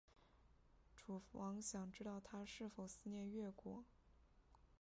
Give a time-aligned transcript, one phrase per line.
[0.95, 3.85] 楚王想知道他是否思念越国。